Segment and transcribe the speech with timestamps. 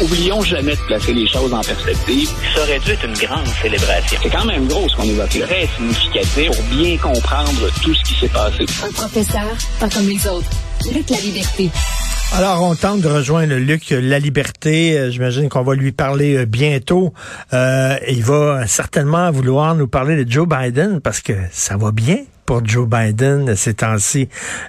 [0.00, 2.28] Oublions jamais de placer les choses en perspective.
[2.54, 4.18] Ça aurait dû être une grande célébration.
[4.22, 5.28] C'est quand même gros ce qu'on évoque.
[5.28, 8.66] Très significatif pour bien comprendre tout ce qui s'est passé.
[8.84, 10.50] Un professeur, pas comme les autres.
[10.92, 11.70] Luc La Liberté.
[12.34, 14.98] Alors, on tente de rejoindre Luc La Liberté.
[14.98, 17.12] Euh, j'imagine qu'on va lui parler euh, bientôt.
[17.52, 22.16] Euh, il va certainement vouloir nous parler de Joe Biden parce que ça va bien
[22.46, 24.28] pour Joe Biden ces temps-ci.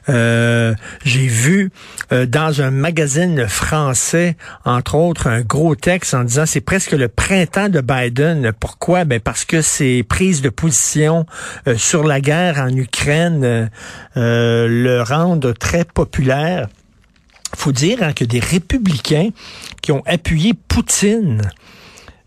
[0.10, 0.74] Euh,
[1.04, 1.72] J'ai vu
[2.12, 4.36] euh, dans un magazine français,
[4.66, 8.52] entre autres, un gros texte en disant c'est presque le printemps de Biden.
[8.60, 9.06] Pourquoi?
[9.06, 11.26] Ben parce que ses prises de position
[11.68, 13.70] euh, sur la guerre en Ukraine
[14.16, 16.68] le rendent très populaire
[17.56, 19.30] faut dire hein, que des républicains
[19.82, 21.42] qui ont appuyé Poutine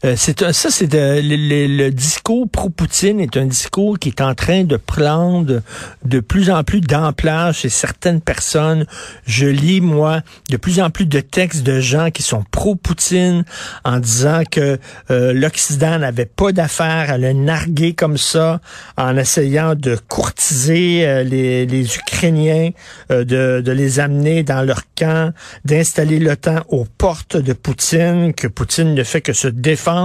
[0.06, 4.76] euh, c'est ça, c'est le, discours pro-Poutine est un discours qui est en train de
[4.76, 5.62] prendre
[6.04, 8.86] de plus en plus d'ampleur chez certaines personnes.
[9.26, 13.44] Je lis moi de plus en plus de textes de gens qui sont pro-Poutine
[13.84, 14.78] en disant que
[15.10, 18.60] euh, l'Occident n'avait pas d'affaires à le narguer comme ça,
[18.96, 22.70] en essayant de courtiser euh, les, les, Ukrainiens,
[23.10, 25.32] de, de les amener dans leur camp,
[25.64, 29.95] d'installer l'OTAN aux portes de Poutine, que Poutine ne fait que se défendre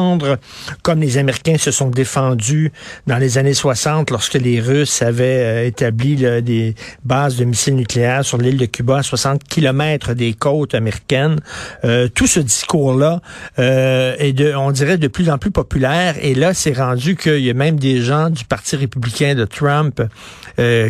[0.81, 2.71] comme les Américains se sont défendus
[3.07, 8.23] dans les années 60 lorsque les Russes avaient euh, établi des bases de missiles nucléaires
[8.25, 11.39] sur l'île de Cuba à 60 kilomètres des côtes américaines.
[11.83, 13.21] Euh, tout ce discours-là
[13.59, 16.15] euh, est, de, on dirait, de plus en plus populaire.
[16.21, 20.01] Et là, c'est rendu qu'il y a même des gens du Parti républicain de Trump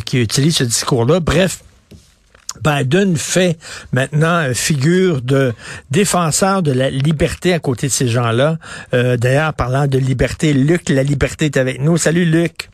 [0.05, 1.21] qui utilisent ce discours-là.
[1.21, 1.59] Bref,
[2.63, 3.57] Biden fait
[3.91, 5.53] maintenant figure de
[5.89, 8.57] défenseur de la liberté à côté de ces gens-là.
[8.93, 11.97] Euh, D'ailleurs, parlant de liberté, Luc, la liberté est avec nous.
[11.97, 12.69] Salut Luc.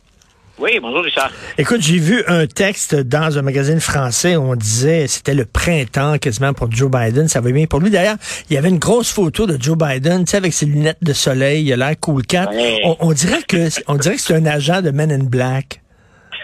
[0.58, 1.30] Oui, bonjour Richard.
[1.56, 6.18] Écoute, j'ai vu un texte dans un magazine français où on disait c'était le printemps
[6.18, 7.90] quasiment pour Joe Biden, ça va bien pour lui.
[7.90, 8.16] D'ailleurs,
[8.50, 11.12] il y avait une grosse photo de Joe Biden, tu sais, avec ses lunettes de
[11.12, 12.50] soleil, il a l'air cool cat.
[12.84, 15.80] On, on, dirait que on dirait que c'est un agent de Men in Black.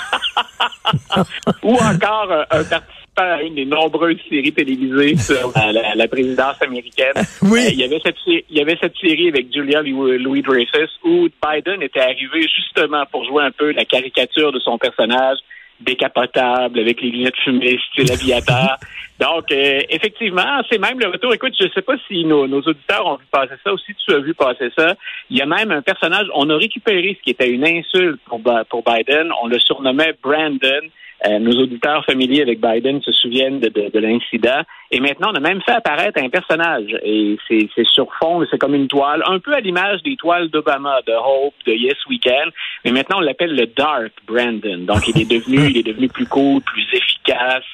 [1.63, 2.83] Ou encore euh, un participant
[3.17, 5.53] à une des nombreuses séries télévisées sur
[5.95, 7.13] la, présidence américaine.
[7.43, 7.67] Oui.
[7.67, 11.29] Euh, il, y avait cette, il y avait cette série avec Julia Louis Dreyfus où
[11.45, 15.39] Biden était arrivé justement pour jouer un peu la caricature de son personnage
[15.81, 18.77] décapotable avec les lunettes fumées, style aviateur.
[19.21, 21.33] Donc, euh, effectivement, c'est même le retour.
[21.33, 23.95] Écoute, je ne sais pas si nos, nos, auditeurs ont vu passer ça ou si
[23.95, 24.95] tu as vu passer ça.
[25.31, 28.41] Il y a même un personnage, on a récupéré ce qui était une insulte pour,
[28.69, 29.31] pour Biden.
[29.43, 30.89] On le surnommait Brandon.
[31.25, 34.63] Euh, nos auditeurs familiers avec Biden se souviennent de, de, l'incident.
[34.91, 36.97] Et maintenant, on a même fait apparaître un personnage.
[37.05, 41.01] Et c'est sur fond, c'est comme une toile, un peu à l'image des toiles d'Obama,
[41.07, 42.51] de Hope, de Yes Weekend.
[42.85, 44.79] Mais maintenant, on l'appelle le Dark Brandon.
[44.79, 47.65] Donc, il est devenu, il est devenu plus cool, plus efficace.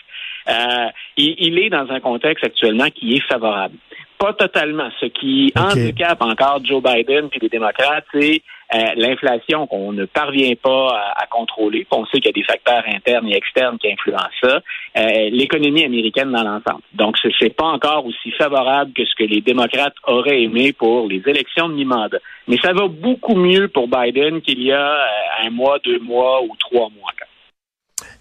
[0.48, 3.76] Euh, il, il, est dans un contexte actuellement qui est favorable.
[4.18, 4.90] Pas totalement.
[5.00, 8.42] Ce qui handicape encore Joe Biden et les démocrates, c'est
[8.72, 11.86] l'inflation qu'on ne parvient pas à, contrôler.
[11.90, 14.60] On sait qu'il y a des facteurs internes et externes qui influencent ça.
[14.96, 16.82] Euh, l'économie américaine dans l'ensemble.
[16.94, 21.08] Donc, ce n'est pas encore aussi favorable que ce que les démocrates auraient aimé pour
[21.08, 22.18] les élections de mi-mandat.
[22.46, 26.42] Mais ça va beaucoup mieux pour Biden qu'il y a euh, un mois, deux mois
[26.42, 27.12] ou trois mois.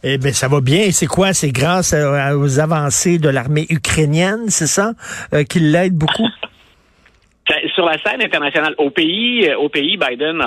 [0.03, 0.91] Eh bien, ça va bien.
[0.91, 1.33] C'est quoi?
[1.33, 4.93] C'est grâce aux avancées de l'armée ukrainienne, c'est ça,
[5.49, 6.27] qui l'aide beaucoup?
[7.73, 10.43] sur la scène internationale, au pays, euh, au pays, Biden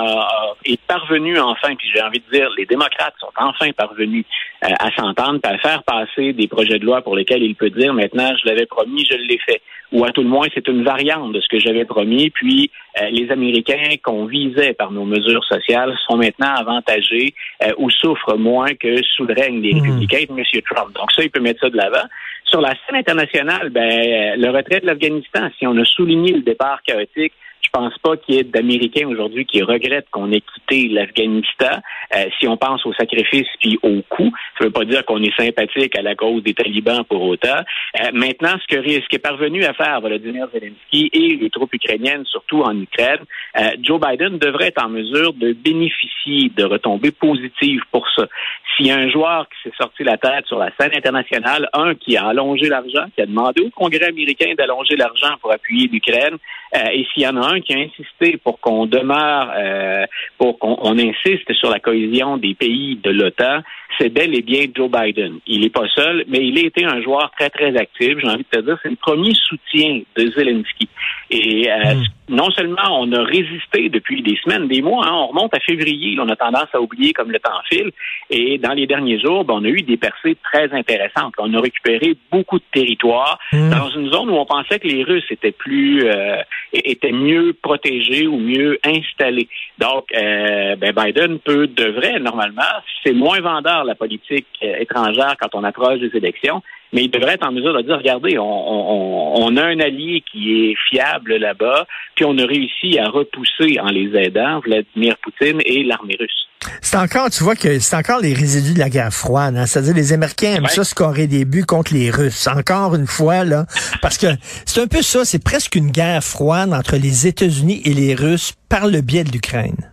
[0.65, 4.25] est parvenu enfin, puis j'ai envie de dire, les démocrates sont enfin parvenus
[4.63, 7.93] euh, à s'entendre, à faire passer des projets de loi pour lesquels il peut dire
[7.93, 9.61] maintenant, je l'avais promis, je l'ai fait.
[9.91, 12.29] Ou à tout le moins, c'est une variante de ce que j'avais promis.
[12.29, 17.33] Puis euh, les Américains qu'on visait par nos mesures sociales sont maintenant avantagés
[17.77, 19.81] ou souffrent moins que sous le règne des mmh.
[19.81, 20.61] républicains de M.
[20.69, 20.95] Trump.
[20.95, 22.07] Donc ça, il peut mettre ça de l'avant.
[22.51, 26.81] Sur la scène internationale, ben, le retrait de l'Afghanistan, si on a souligné le départ
[26.83, 31.81] chaotique je pense pas qu'il y ait d'Américains aujourd'hui qui regrettent qu'on ait quitté l'Afghanistan.
[32.15, 35.35] Euh, si on pense au sacrifice puis au coût, ça veut pas dire qu'on est
[35.37, 37.59] sympathique à la cause des talibans pour autant.
[37.99, 42.25] Euh, maintenant, ce que ce est parvenu à faire Volodymyr Zelensky et les troupes ukrainiennes,
[42.25, 43.21] surtout en Ukraine,
[43.57, 48.27] euh, Joe Biden devrait être en mesure de bénéficier de retombées positives pour ça.
[48.75, 51.95] S'il y a un joueur qui s'est sorti la tête sur la scène internationale, un
[51.95, 56.37] qui a allongé l'argent, qui a demandé au Congrès américain d'allonger l'argent pour appuyer l'Ukraine,
[56.73, 60.05] et s'il y en a un qui a insisté pour qu'on demeure, euh,
[60.37, 63.61] pour qu'on insiste sur la cohésion des pays de l'OTAN,
[63.97, 65.39] c'est bel et bien Joe Biden.
[65.47, 68.17] Il n'est pas seul, mais il a été un joueur très, très actif.
[68.17, 70.87] J'ai envie de te dire, c'est le premier soutien de Zelensky.
[71.29, 72.03] Et euh, hmm.
[72.29, 76.17] non seulement on a résisté depuis des semaines, des mois, hein, on remonte à février,
[76.19, 77.91] on a tendance à oublier comme le temps file,
[78.29, 81.33] et dans les derniers jours, ben, on a eu des percées très intéressantes.
[81.37, 83.69] On a récupéré beaucoup de territoires hmm.
[83.69, 86.37] dans une zone où on pensait que les Russes étaient plus, euh,
[86.73, 89.49] étaient mieux protégés ou mieux installés.
[89.77, 92.61] Donc, euh, ben Biden peut, devrait normalement,
[93.03, 96.61] c'est moins vendeur la politique étrangère quand on approche des élections,
[96.93, 100.75] mais il devrait être en mesure de dire, regardez, on, a un allié qui est
[100.89, 101.85] fiable là-bas,
[102.15, 106.47] puis on a réussi à repousser en les aidant Vladimir Poutine et l'armée russe.
[106.81, 109.55] C'est encore, tu vois que c'est encore les résidus de la guerre froide.
[109.57, 109.65] Hein?
[109.65, 112.47] C'est-à-dire les Américains aiment ça scorer des buts contre les Russes.
[112.47, 113.65] Encore une fois, là,
[114.01, 114.27] parce que
[114.65, 118.53] c'est un peu ça, c'est presque une guerre froide entre les États-Unis et les Russes
[118.69, 119.91] par le biais de l'Ukraine.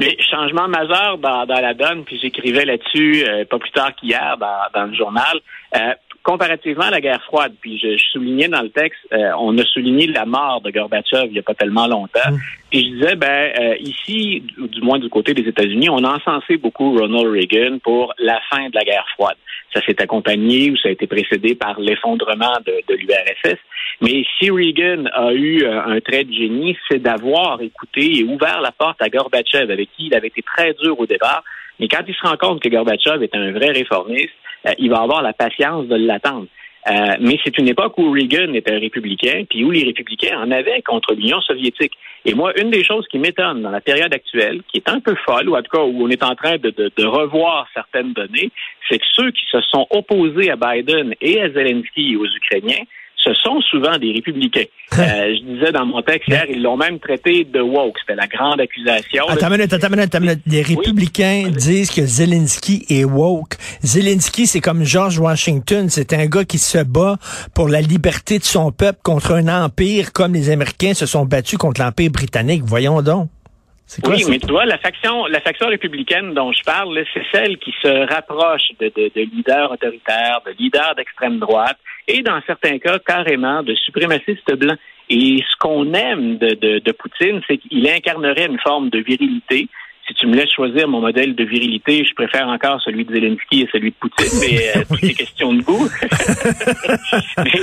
[0.00, 4.86] Mais changement majeur dans, la donne, puis j'écrivais là-dessus euh, pas plus tard qu'hier dans,
[4.86, 5.38] le journal.
[5.76, 9.64] Euh, comparativement à la guerre froide, puis je, soulignais dans le texte, euh, on a
[9.64, 12.30] souligné la mort de Gorbatchev il n'y a pas tellement longtemps.
[12.30, 12.38] Mm.
[12.70, 16.56] Puis je disais, ben euh, ici, du moins du côté des États-Unis, on a encensé
[16.56, 19.36] beaucoup Ronald Reagan pour la fin de la guerre froide.
[19.74, 23.58] Ça s'est accompagné ou ça a été précédé par l'effondrement de, de l'URSS.
[24.00, 28.60] Mais si Reagan a eu euh, un trait de génie, c'est d'avoir écouté et ouvert
[28.60, 31.42] la porte à Gorbatchev, avec qui il avait été très dur au départ.
[31.80, 34.30] Mais quand il se rend compte que Gorbatchev est un vrai réformiste,
[34.66, 36.46] euh, il va avoir la patience de l'attendre.
[36.90, 40.82] Euh, mais c'est une époque où Reagan était républicain, puis où les républicains en avaient
[40.82, 41.92] contre l'Union soviétique.
[42.24, 45.14] Et moi, une des choses qui m'étonne dans la période actuelle, qui est un peu
[45.24, 48.50] folle, ou en tout cas où on est en train de, de revoir certaines données,
[48.88, 52.84] c'est que ceux qui se sont opposés à Biden et à Zelensky et aux Ukrainiens,
[53.22, 54.64] ce sont souvent des républicains.
[54.98, 57.96] Euh, je disais dans mon texte hier, ils l'ont même traité de woke.
[58.00, 59.24] C'était la grande accusation.
[59.26, 60.40] Attends une minute, attends une minute, attends minute.
[60.46, 63.56] Les républicains disent que Zelensky est woke.
[63.82, 65.88] Zelensky, c'est comme George Washington.
[65.88, 67.16] C'est un gars qui se bat
[67.54, 71.58] pour la liberté de son peuple contre un empire comme les Américains se sont battus
[71.58, 72.62] contre l'empire britannique.
[72.66, 73.30] Voyons donc.
[74.06, 77.72] Oui, mais tu vois, la faction, la faction républicaine dont je parle, c'est celle qui
[77.82, 81.78] se rapproche de, de, de leaders autoritaires, de leaders d'extrême droite,
[82.08, 84.78] et dans certains cas, carrément de suprémacistes blancs.
[85.10, 89.68] Et ce qu'on aime de, de, de Poutine, c'est qu'il incarnerait une forme de virilité.
[90.06, 93.62] Si tu me laisses choisir mon modèle de virilité, je préfère encore celui de Zelensky
[93.62, 95.88] et celui de Poutine, mais euh, toutes les questions de goût.
[97.38, 97.60] mais,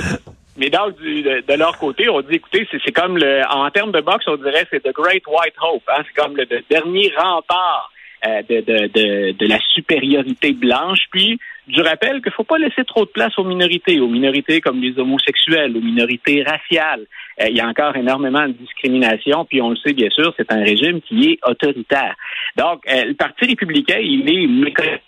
[0.60, 4.26] mais donc, de, leur côté, on dit, écoutez, c'est comme le, en termes de boxe,
[4.28, 5.82] on dirait c'est The Great White Hope.
[5.88, 7.90] Hein, c'est comme le, le dernier rempart
[8.26, 12.84] euh, de, de, de, la supériorité blanche, puis du rappel qu'il ne faut pas laisser
[12.84, 17.06] trop de place aux minorités, aux minorités comme les homosexuels, aux minorités raciales.
[17.40, 20.52] Euh, il y a encore énormément de discrimination, puis on le sait bien sûr, c'est
[20.52, 22.14] un régime qui est autoritaire.
[22.58, 25.00] Donc, euh, le Parti républicain, il est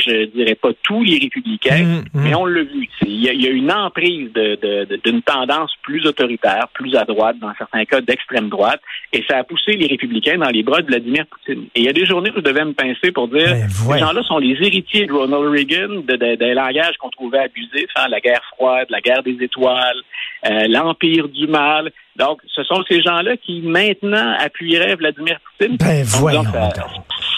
[0.00, 2.22] je dirais pas tous les républicains, mm, mm.
[2.22, 2.88] mais on l'a vu.
[3.02, 8.00] Il y, a une emprise d'une tendance plus autoritaire, plus à droite, dans certains cas
[8.00, 8.80] d'extrême droite,
[9.12, 11.66] et ça a poussé les républicains dans les bras de Vladimir Poutine.
[11.74, 13.98] Et il y a des journées où je devais me pincer pour dire, ben, ces
[13.98, 18.42] gens-là sont les héritiers de Ronald Reagan, des langages qu'on trouvait abusifs, hein, la guerre
[18.54, 20.02] froide, la guerre des étoiles,
[20.46, 21.92] euh, l'empire du mal.
[22.16, 25.76] Donc, ce sont ces gens-là qui maintenant appuieraient Vladimir Poutine.
[25.78, 26.44] Ben, voyons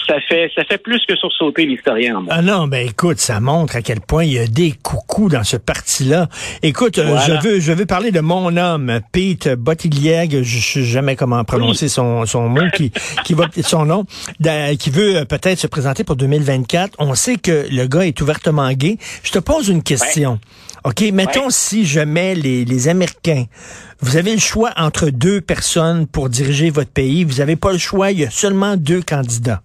[0.07, 2.23] ça fait ça fait plus que sursauter l'historien.
[2.29, 5.43] Ah non, ben écoute, ça montre à quel point il y a des coucous dans
[5.43, 6.27] ce parti-là.
[6.63, 11.15] Écoute, euh, je veux je veux parler de mon homme, Pete Bottiglieg, je sais jamais
[11.15, 12.91] comment prononcer son, son mot qui
[13.25, 14.05] qui va son nom,
[14.79, 16.95] qui veut euh, peut-être se présenter pour 2024.
[16.99, 18.97] On sait que le gars est ouvertement gay.
[19.23, 20.39] Je te pose une question.
[20.87, 23.43] OK, mettons si je mets les, les Américains.
[23.99, 27.25] Vous avez le choix entre deux personnes pour diriger votre pays.
[27.25, 28.11] Vous n'avez pas le choix.
[28.11, 29.61] Il y a seulement deux candidats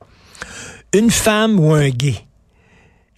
[0.94, 2.14] une femme ou un gay?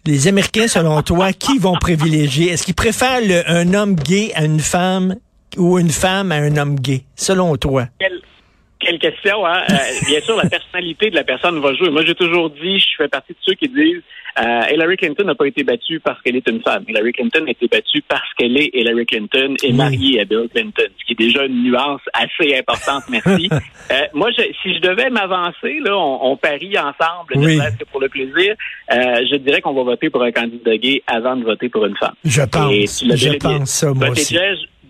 [0.07, 2.51] Les Américains, selon toi, qui vont privilégier?
[2.51, 5.17] Est-ce qu'ils préfèrent un homme gay à une femme
[5.57, 7.87] ou une femme à un homme gay, selon toi?
[8.81, 9.63] Quelle, question, hein?
[9.71, 9.77] Euh,
[10.07, 11.89] bien sûr, la personnalité de la personne va jouer.
[11.89, 14.03] Moi, j'ai toujours dit, je fais partie de ceux qui disent
[14.39, 16.85] euh, Hillary Clinton n'a pas été battue parce qu'elle est une femme.
[16.89, 20.87] Hillary Clinton a été battue parce qu'elle est Hillary Clinton et mariée à Bill Clinton,
[20.99, 23.49] ce qui est déjà une nuance assez importante, merci.
[23.91, 27.59] euh, moi, je, si je devais m'avancer, là, on, on, parie ensemble, oui.
[27.79, 28.55] que pour le plaisir,
[28.93, 28.97] euh,
[29.31, 32.15] je dirais qu'on va voter pour un candidat gay avant de voter pour une femme.
[32.25, 34.37] Je pense, je pense ça, moi aussi.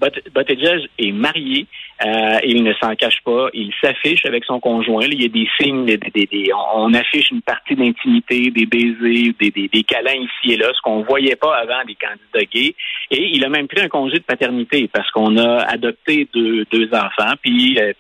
[0.01, 1.67] Buttigieg est marié,
[2.05, 5.05] euh, il ne s'en cache pas, il s'affiche avec son conjoint.
[5.05, 9.51] il y a des signes, des, des, on, affiche une partie d'intimité, des baisers, des,
[9.51, 12.75] des, câlins ici et là, ce qu'on voyait pas avant des candidats gays.
[13.11, 16.89] Et il a même pris un congé de paternité parce qu'on a adopté deux, deux
[16.93, 17.35] enfants.
[17.43, 17.93] Puis euh,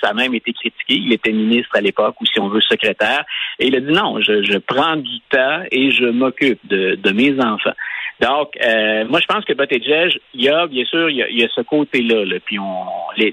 [0.00, 0.94] ça a même été critiqué.
[0.94, 3.24] Il était ministre à l'époque ou si on veut secrétaire.
[3.58, 7.10] Et il a dit non, je, je prends du temps et je m'occupe de, de
[7.12, 7.74] mes enfants.
[8.22, 11.48] Donc, euh, moi, je pense que Buttigieg, il y a, bien sûr, il y a,
[11.48, 12.24] ce côté-là.
[12.24, 12.86] Là, puis, on,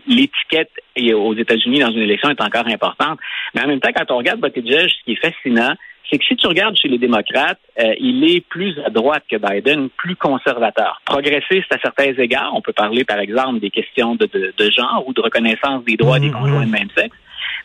[0.07, 0.71] l'étiquette
[1.13, 3.19] aux États-Unis dans une élection est encore importante.
[3.53, 5.75] Mais en même temps, quand on regarde Buttigieg, ce qui est fascinant,
[6.09, 9.35] c'est que si tu regardes chez les démocrates, euh, il est plus à droite que
[9.37, 10.99] Biden, plus conservateur.
[11.05, 12.51] Progressiste à certains égards.
[12.55, 16.19] On peut parler, par exemple, des questions de, de, genre ou de reconnaissance des droits
[16.19, 16.71] des mmh, conjoints de mmh.
[16.71, 17.15] même sexe.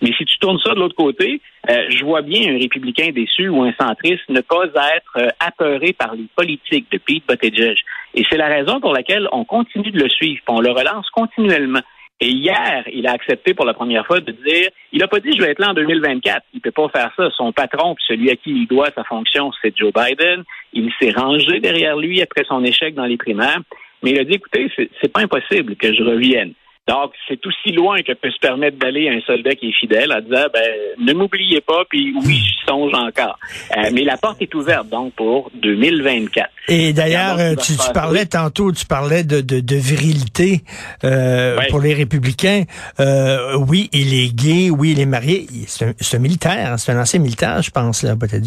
[0.02, 3.48] Mais si tu tournes ça de l'autre côté, euh, je vois bien un républicain déçu
[3.48, 4.64] ou un centriste ne pas
[4.96, 7.78] être euh, apeuré par les politiques de Pete Buttigieg.
[8.14, 11.80] Et c'est la raison pour laquelle on continue de le suivre, on le relance continuellement.
[12.20, 15.32] Et hier, il a accepté pour la première fois de dire, il n'a pas dit
[15.36, 16.42] je vais être là en 2024.
[16.54, 17.28] Il peut pas faire ça.
[17.36, 20.44] Son patron, puis celui à qui il doit sa fonction, c'est Joe Biden.
[20.72, 23.60] Il s'est rangé derrière lui après son échec dans les primaires.
[24.02, 26.52] Mais il a dit, écoutez, c'est pas impossible que je revienne.
[26.86, 30.20] Donc, c'est aussi loin que peut se permettre d'aller un soldat qui est fidèle à
[30.20, 30.62] dire, ben,
[30.98, 33.38] ne m'oubliez pas, puis oui, j'y songe encore.
[33.74, 36.50] Euh, mais la porte est ouverte, donc, pour 2024.
[36.68, 40.60] Et d'ailleurs, euh, tu, parlais tantôt, tu parlais de, de, virilité
[41.04, 42.64] euh, pour les républicains.
[42.98, 45.46] oui, il est gay, oui, il est marié.
[45.66, 48.44] C'est un, militaire, c'est un ancien militaire, je pense, là, peut-être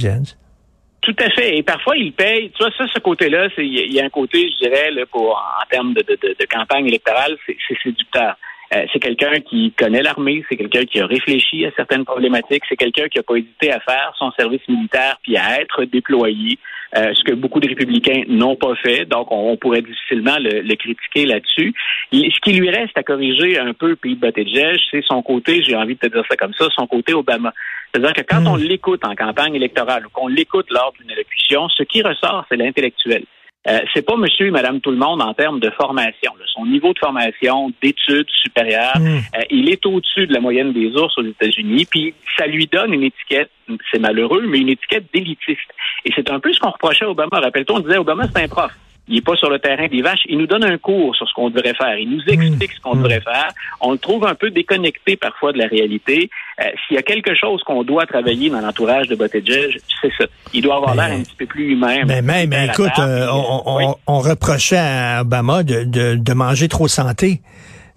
[1.08, 1.58] tout à fait.
[1.58, 2.52] Et parfois, il paye.
[2.52, 5.66] Tu vois, ça, ce côté-là, il y a un côté, je dirais, là, pour en
[5.70, 8.36] termes de, de, de campagne électorale, c'est séducteur.
[8.74, 12.76] Euh, c'est quelqu'un qui connaît l'armée, c'est quelqu'un qui a réfléchi à certaines problématiques, c'est
[12.76, 16.60] quelqu'un qui n'a pas hésité à faire son service militaire puis à être déployé,
[16.96, 19.06] euh, ce que beaucoup de républicains n'ont pas fait.
[19.06, 21.74] Donc, on, pourrait difficilement le, le critiquer là-dessus.
[22.14, 25.96] Ce qui lui reste à corriger un peu Pete Buttigieg, c'est son côté, j'ai envie
[25.96, 27.54] de te dire ça comme ça, son côté Obama.
[27.92, 28.48] C'est-à-dire que quand hmm.
[28.48, 32.58] on l'écoute en campagne électorale ou qu'on l'écoute lors d'une élection, ce qui ressort, c'est
[32.58, 33.24] l'intellectuel.
[33.68, 36.32] Euh, c'est pas monsieur et madame tout le monde en termes de formation.
[36.54, 39.18] Son niveau de formation, d'études supérieures, hmm.
[39.38, 42.94] euh, il est au-dessus de la moyenne des ours aux États-Unis, puis ça lui donne
[42.94, 43.52] une étiquette,
[43.92, 45.70] c'est malheureux, mais une étiquette d'élitiste.
[46.06, 47.40] Et c'est un peu ce qu'on reprochait à Obama.
[47.40, 48.72] Rappelle-toi, on disait Obama, c'est un prof
[49.08, 50.24] il n'est pas sur le terrain des vaches.
[50.28, 51.98] Il nous donne un cours sur ce qu'on devrait faire.
[51.98, 52.42] Il nous hmm.
[52.42, 53.04] explique ce qu'on hmm.
[53.04, 53.50] devrait faire.
[53.82, 56.30] On le trouve un peu déconnecté parfois de la réalité.
[56.60, 60.26] Euh, s'il y a quelque chose qu'on doit travailler dans l'entourage de Buttigieg, c'est ça.
[60.54, 62.02] Il doit avoir l'air un petit peu plus humain.
[62.06, 67.42] Mais même, écoute, euh, on, on, reprochait à Obama de, de, de manger trop santé.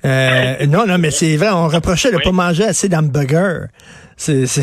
[0.04, 3.66] Euh, non, non, mais c'est vrai, on reprochait de ne pas manger assez d'hamburgers.
[4.22, 4.60] C'est, c'est,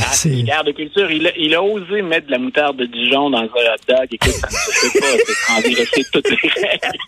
[0.51, 1.09] ah, de culture.
[1.09, 4.07] Il a, il a osé mettre de la moutarde de Dijon dans un hot dog.
[4.11, 5.07] Écoute, ça ne se fait pas.
[5.95, 6.99] C'est toutes les règles.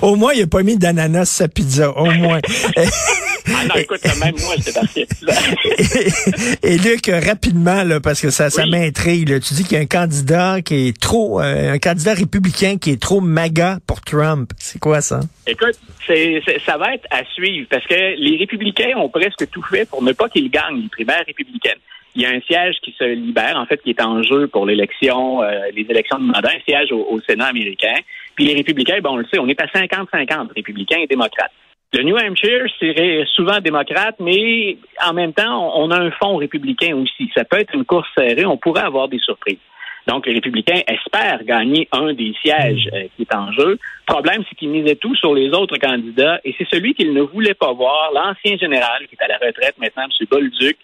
[0.02, 1.90] Au moins, il n'a pas mis d'ananas sa pizza.
[1.90, 2.40] Au moins.
[2.76, 5.00] ah non, écoute, même moi, j'étais parti.
[6.62, 9.82] et, et Luc, rapidement, là, parce que ça, ça m'intrigue, tu dis qu'il y a
[9.82, 14.50] un candidat qui est trop, euh, un candidat républicain qui est trop maga pour Trump.
[14.58, 15.20] C'est quoi ça?
[15.46, 19.88] Écoute, c'est, ça va être à suivre parce que les républicains ont presque tout fait
[19.88, 21.78] pour ne pas qu'ils gagnent les primaires républicaines.
[22.14, 24.64] Il y a un siège qui se libère, en fait, qui est en jeu pour
[24.64, 27.94] l'élection, euh, les élections de mandat, un siège au, Sénat américain.
[28.34, 31.52] Puis les républicains, bon, on le sait, on est à 50-50, républicains et démocrates.
[31.92, 36.96] Le New Hampshire, c'est souvent démocrate, mais en même temps, on a un fond républicain
[36.96, 37.30] aussi.
[37.34, 39.58] Ça peut être une course serrée, on pourrait avoir des surprises.
[40.06, 43.72] Donc, les républicains espèrent gagner un des sièges euh, qui est en jeu.
[43.72, 47.22] Le problème, c'est qu'ils misaient tout sur les autres candidats et c'est celui qu'ils ne
[47.22, 50.26] voulaient pas voir, l'ancien général qui est à la retraite maintenant, M.
[50.30, 50.76] Bolduc,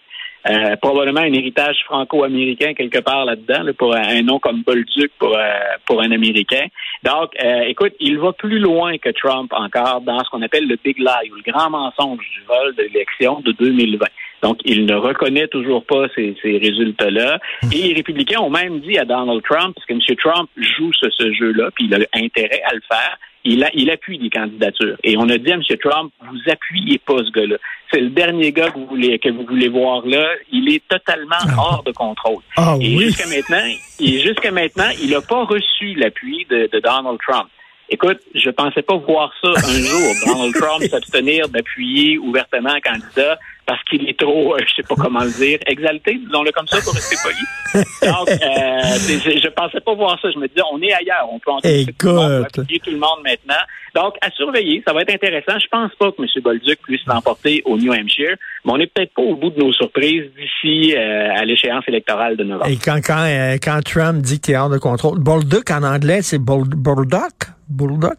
[0.49, 5.59] euh, probablement un héritage franco-américain quelque part là-dedans, pour un, nom comme Bolduc pour, euh,
[5.85, 6.67] pour un Américain.
[7.03, 7.31] Donc,
[7.67, 11.31] écoute, il va plus loin que Trump encore dans ce qu'on appelle le big lie
[11.31, 14.05] ou le grand mensonge du vol de l'élection de 2020.
[14.43, 17.39] Donc, il ne reconnaît toujours pas ces, résultats-là.
[17.71, 20.01] Et les républicains ont même dit à Donald Trump, parce que M.
[20.17, 24.17] Trump joue ce, jeu-là, puis il a intérêt à le faire, il, a, il appuie
[24.17, 24.97] des candidatures.
[25.03, 25.61] Et on a dit à M.
[25.81, 27.55] Trump, vous appuyez pas ce gars-là.
[27.91, 30.27] C'est le dernier gars que vous voulez, que vous voulez voir là.
[30.51, 31.55] Il est totalement ah.
[31.57, 32.43] hors de contrôle.
[32.57, 33.65] Ah, et jusqu'à maintenant,
[33.99, 37.47] jusqu'à maintenant, il n'a pas reçu l'appui de, de Donald Trump.
[37.89, 43.37] Écoute, je pensais pas voir ça un jour, Donald Trump s'abstenir d'appuyer ouvertement un candidat
[43.65, 46.77] parce qu'il est trop, euh, je sais pas comment le dire, exalté, disons-le comme ça
[46.83, 47.83] pour rester poli.
[48.01, 50.31] Donc, euh, je pensais pas voir ça.
[50.31, 53.19] Je me disais, on est ailleurs, on peut en tout le monde, tout le monde
[53.23, 53.63] maintenant.
[53.95, 55.59] Donc, à surveiller, ça va être intéressant.
[55.59, 56.27] Je pense pas que M.
[56.43, 59.71] Bolduc puisse l'emporter au New Hampshire, mais on n'est peut-être pas au bout de nos
[59.71, 62.69] surprises d'ici euh, à l'échéance électorale de novembre.
[62.69, 66.21] Et quand, quand, euh, quand Trump dit qu'il est hors de contrôle, Bolduc en anglais,
[66.21, 66.79] c'est Bolduc?
[67.69, 68.13] Bulldog?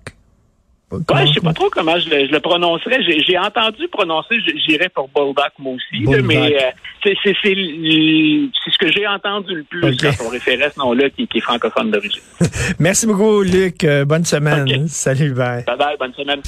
[1.11, 3.01] Ouais, je sais pas trop comment je le, je le prononcerais.
[3.03, 4.37] J'ai, entendu prononcer,
[4.67, 6.71] j'irais pour Bulldog moi aussi, là, mais euh,
[7.03, 10.17] c'est, ce que j'ai entendu le plus Ok.
[10.19, 12.23] quand on référait ce nom-là qui, qui est francophone d'origine.
[12.79, 13.85] Merci beaucoup, Luc.
[13.85, 14.89] Euh, bonne semaine.
[14.89, 15.65] Salut, bye.
[15.65, 16.41] Bye bye, bonne semaine.